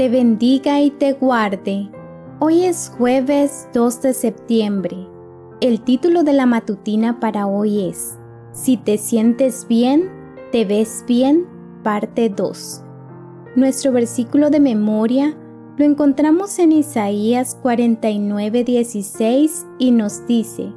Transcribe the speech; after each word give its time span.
te 0.00 0.08
bendiga 0.08 0.80
y 0.80 0.90
te 0.90 1.12
guarde. 1.12 1.90
Hoy 2.38 2.64
es 2.64 2.90
jueves 2.96 3.68
2 3.74 4.00
de 4.00 4.14
septiembre. 4.14 4.96
El 5.60 5.82
título 5.82 6.22
de 6.22 6.32
la 6.32 6.46
matutina 6.46 7.20
para 7.20 7.46
hoy 7.46 7.86
es 7.86 8.16
Si 8.50 8.78
te 8.78 8.96
sientes 8.96 9.66
bien, 9.68 10.08
te 10.52 10.64
ves 10.64 11.04
bien, 11.06 11.46
parte 11.82 12.30
2. 12.30 12.82
Nuestro 13.56 13.92
versículo 13.92 14.48
de 14.48 14.60
memoria 14.60 15.36
lo 15.76 15.84
encontramos 15.84 16.58
en 16.58 16.72
Isaías 16.72 17.58
49:16 17.62 19.66
y 19.78 19.90
nos 19.90 20.26
dice, 20.26 20.72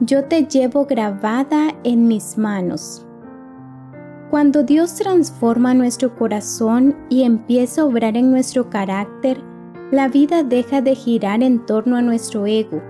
Yo 0.00 0.24
te 0.24 0.42
llevo 0.42 0.84
grabada 0.84 1.74
en 1.84 2.06
mis 2.06 2.36
manos. 2.36 3.07
Cuando 4.30 4.62
Dios 4.62 4.94
transforma 4.94 5.72
nuestro 5.72 6.14
corazón 6.14 6.94
y 7.08 7.22
empieza 7.22 7.80
a 7.80 7.86
obrar 7.86 8.14
en 8.14 8.30
nuestro 8.30 8.68
carácter, 8.68 9.42
la 9.90 10.08
vida 10.08 10.42
deja 10.42 10.82
de 10.82 10.94
girar 10.94 11.42
en 11.42 11.64
torno 11.64 11.96
a 11.96 12.02
nuestro 12.02 12.44
ego. 12.44 12.82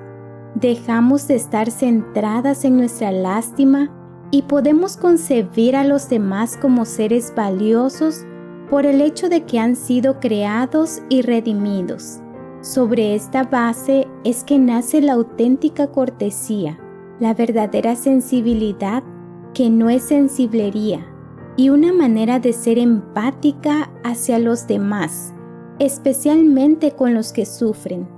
Dejamos 0.57 1.29
de 1.29 1.37
estar 1.37 1.71
centradas 1.71 2.65
en 2.65 2.77
nuestra 2.77 3.13
lástima 3.13 3.89
y 4.33 4.43
podemos 4.43 4.97
concebir 4.97 5.77
a 5.77 5.85
los 5.85 6.09
demás 6.09 6.57
como 6.57 6.85
seres 6.85 7.33
valiosos 7.37 8.25
por 8.69 8.85
el 8.85 9.01
hecho 9.01 9.29
de 9.29 9.45
que 9.45 9.61
han 9.61 9.77
sido 9.77 10.19
creados 10.19 11.03
y 11.09 11.23
redimidos. 11.23 12.19
Sobre 12.63 13.15
esta 13.15 13.45
base 13.45 14.09
es 14.25 14.43
que 14.43 14.59
nace 14.59 15.01
la 15.01 15.13
auténtica 15.13 15.87
cortesía, 15.87 16.81
la 17.21 17.33
verdadera 17.33 17.95
sensibilidad 17.95 19.05
que 19.55 19.71
no 19.71 19.89
es 19.89 20.03
sensiblería 20.03 21.08
y 21.59 21.71
una 21.71 21.93
manera 21.93 22.39
de 22.39 22.53
ser 22.53 22.79
empática 22.79 23.91
hacia 24.05 24.39
los 24.39 24.69
demás, 24.69 25.35
especialmente 25.81 26.93
con 26.93 27.15
los 27.15 27.33
que 27.33 27.45
sufren. 27.45 28.09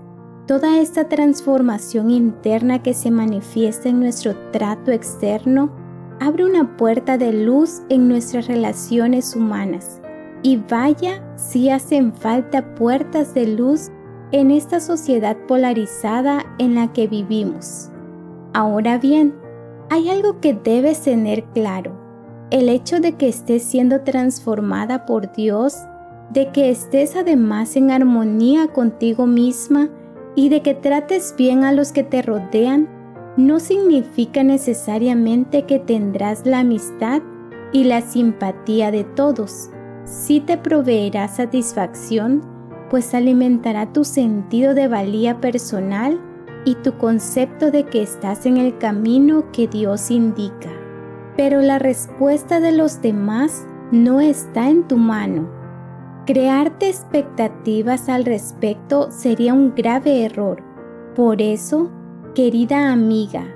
Toda 0.46 0.78
esta 0.78 1.08
transformación 1.08 2.10
interna 2.10 2.82
que 2.82 2.92
se 2.92 3.10
manifiesta 3.10 3.88
en 3.88 3.98
nuestro 4.00 4.36
trato 4.50 4.92
externo 4.92 5.72
abre 6.20 6.44
una 6.44 6.76
puerta 6.76 7.16
de 7.16 7.32
luz 7.32 7.80
en 7.88 8.08
nuestras 8.08 8.46
relaciones 8.46 9.34
humanas. 9.34 10.02
Y 10.42 10.58
vaya 10.58 11.22
si 11.36 11.70
hacen 11.70 12.12
falta 12.12 12.74
puertas 12.74 13.32
de 13.32 13.46
luz 13.46 13.88
en 14.32 14.50
esta 14.50 14.80
sociedad 14.80 15.38
polarizada 15.48 16.44
en 16.58 16.74
la 16.74 16.92
que 16.92 17.06
vivimos. 17.06 17.88
Ahora 18.52 18.98
bien, 18.98 19.34
hay 19.88 20.10
algo 20.10 20.40
que 20.40 20.52
debes 20.52 21.00
tener 21.00 21.44
claro 21.54 21.99
el 22.50 22.68
hecho 22.68 23.00
de 23.00 23.12
que 23.12 23.28
estés 23.28 23.62
siendo 23.62 24.00
transformada 24.00 25.06
por 25.06 25.32
Dios, 25.32 25.76
de 26.32 26.50
que 26.50 26.70
estés 26.70 27.16
además 27.16 27.76
en 27.76 27.90
armonía 27.90 28.68
contigo 28.68 29.26
misma 29.26 29.88
y 30.34 30.48
de 30.48 30.60
que 30.60 30.74
trates 30.74 31.34
bien 31.36 31.64
a 31.64 31.72
los 31.72 31.92
que 31.92 32.02
te 32.02 32.22
rodean, 32.22 32.88
no 33.36 33.60
significa 33.60 34.42
necesariamente 34.42 35.62
que 35.62 35.78
tendrás 35.78 36.44
la 36.44 36.60
amistad 36.60 37.22
y 37.72 37.84
la 37.84 38.00
simpatía 38.00 38.90
de 38.90 39.04
todos. 39.04 39.70
Sí 40.04 40.40
te 40.40 40.58
proveerá 40.58 41.28
satisfacción, 41.28 42.42
pues 42.90 43.14
alimentará 43.14 43.92
tu 43.92 44.02
sentido 44.02 44.74
de 44.74 44.88
valía 44.88 45.40
personal 45.40 46.20
y 46.64 46.74
tu 46.76 46.98
concepto 46.98 47.70
de 47.70 47.84
que 47.84 48.02
estás 48.02 48.44
en 48.44 48.56
el 48.56 48.76
camino 48.78 49.52
que 49.52 49.68
Dios 49.68 50.10
indica 50.10 50.79
pero 51.36 51.60
la 51.60 51.78
respuesta 51.78 52.60
de 52.60 52.72
los 52.72 53.00
demás 53.02 53.66
no 53.92 54.20
está 54.20 54.68
en 54.68 54.86
tu 54.86 54.96
mano. 54.96 55.48
Crearte 56.26 56.88
expectativas 56.88 58.08
al 58.08 58.24
respecto 58.24 59.10
sería 59.10 59.54
un 59.54 59.74
grave 59.74 60.24
error. 60.24 60.62
Por 61.16 61.42
eso, 61.42 61.90
querida 62.34 62.92
amiga, 62.92 63.46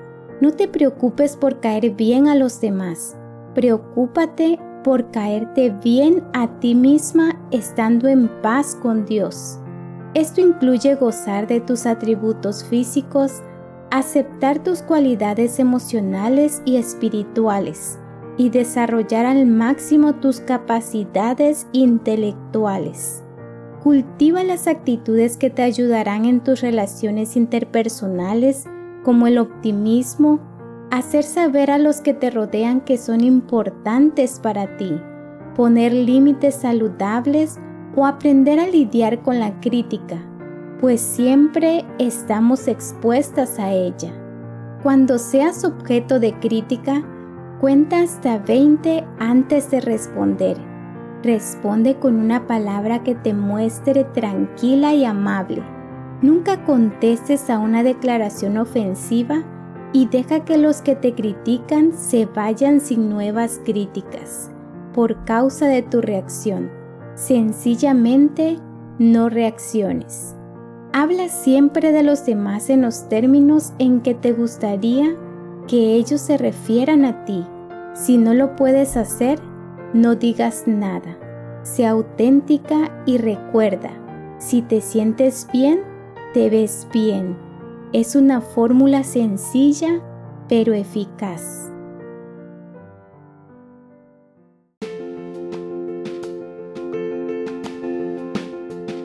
no 0.41 0.53
te 0.53 0.67
preocupes 0.67 1.37
por 1.37 1.61
caer 1.61 1.91
bien 1.91 2.27
a 2.27 2.35
los 2.35 2.61
demás. 2.61 3.17
Preocúpate 3.55 4.59
por 4.83 5.11
caerte 5.11 5.71
bien 5.71 6.23
a 6.33 6.59
ti 6.61 6.75
misma 6.75 7.41
estando 7.51 8.09
en 8.09 8.29
paz 8.43 8.77
con 8.83 9.05
Dios. 9.05 9.59
Esto 10.15 10.41
incluye 10.41 10.95
gozar 10.95 11.47
de 11.47 11.61
tus 11.61 11.87
atributos 11.87 12.65
físicos, 12.65 13.43
aceptar 13.95 14.61
tus 14.61 14.83
cualidades 14.83 15.61
emocionales 15.61 16.63
y 16.65 16.79
espirituales 16.79 17.97
y 18.37 18.51
desarrollar 18.51 19.25
al 19.25 19.47
máximo 19.47 20.17
tus 20.17 20.41
capacidades 20.41 21.69
intelectuales. 21.71 23.23
Cultiva 23.85 24.43
las 24.43 24.67
actitudes 24.67 25.37
que 25.37 25.49
te 25.49 25.63
ayudarán 25.63 26.25
en 26.25 26.41
tus 26.41 26.61
relaciones 26.61 27.37
interpersonales 27.37 28.65
como 29.05 29.29
el 29.29 29.39
optimismo, 29.39 30.41
hacer 30.91 31.23
saber 31.23 31.71
a 31.71 31.79
los 31.79 32.01
que 32.01 32.15
te 32.15 32.31
rodean 32.31 32.81
que 32.81 32.99
son 32.99 33.23
importantes 33.23 34.41
para 34.43 34.77
ti, 34.77 35.01
poner 35.55 35.93
límites 35.93 36.57
saludables 36.57 37.61
o 37.95 38.07
aprender 38.07 38.59
a 38.59 38.67
lidiar 38.67 39.23
con 39.23 39.39
la 39.39 39.61
crítica 39.61 40.34
pues 40.81 41.01
siempre 41.01 41.85
estamos 41.99 42.69
expuestas 42.69 43.59
a 43.59 43.73
ella. 43.73 44.13
Cuando 44.83 45.19
seas 45.19 45.65
objeto 45.65 46.21
de 46.21 46.35
crítica, 46.41 47.03
cuenta 47.61 48.01
hasta 48.01 48.39
20 48.39 49.05
antes 49.19 49.71
de 49.71 49.81
responder. 49.81 50.57
Responde 51.23 51.99
con 51.99 52.17
una 52.17 52.47
palabra 52.47 53.03
que 53.03 53.15
te 53.15 53.33
muestre 53.33 54.05
tranquila 54.05 54.93
y 54.93 55.05
amable. 55.05 55.63
Nunca 56.21 56.65
contestes 56.65 57.49
a 57.49 57.59
una 57.59 57.83
declaración 57.83 58.59
ofensiva 58.59 59.43
y 59.95 60.07
deja 60.07 60.45
que 60.45 60.59
los 60.59 60.83
que 60.83 60.97
te 60.97 61.15
critican 61.15 61.93
se 61.95 62.27
vayan 62.27 62.81
sin 62.81 63.09
nuevas 63.09 63.61
críticas 63.65 64.51
por 64.93 65.25
causa 65.25 65.67
de 65.67 65.83
tu 65.83 66.01
reacción. 66.01 66.71
Sencillamente 67.15 68.59
no 68.99 69.29
reacciones. 69.29 70.37
Habla 70.97 71.29
siempre 71.29 71.91
de 71.91 72.05
los 72.05 72.25
demás 72.25 72.71
en 72.71 72.83
los 72.83 73.09
términos 73.09 73.73
en 73.81 74.01
que 74.01 74.15
te 74.15 74.31
gustaría 74.31 75.17
que 75.67 75.97
ellos 75.97 76.21
se 76.21 76.39
refieran 76.39 77.05
a 77.05 77.25
ti. 77.25 77.45
Si 77.95 78.17
no 78.17 78.33
lo 78.33 78.55
puedes 78.55 78.97
hacer, 78.97 79.41
no 79.93 80.15
digas 80.15 80.69
nada. 80.69 81.19
Sea 81.65 81.91
auténtica 81.91 82.93
y 83.07 83.19
recuerda, 83.19 83.91
si 84.39 84.63
te 84.63 84.81
sientes 84.81 85.49
bien, 85.53 85.81
te 86.33 86.49
ves 86.49 86.87
bien. 86.93 87.37
Es 87.93 88.15
una 88.15 88.41
fórmula 88.41 89.03
sencilla 89.03 90.01
pero 90.49 90.75
eficaz. 90.75 91.73